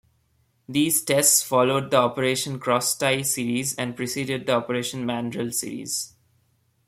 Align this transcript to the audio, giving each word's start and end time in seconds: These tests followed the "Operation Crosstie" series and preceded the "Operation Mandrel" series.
These 0.67 1.03
tests 1.03 1.43
followed 1.43 1.91
the 1.91 1.97
"Operation 1.99 2.59
Crosstie" 2.59 3.21
series 3.23 3.75
and 3.75 3.95
preceded 3.95 4.47
the 4.47 4.53
"Operation 4.53 5.05
Mandrel" 5.05 5.53
series. 5.53 6.15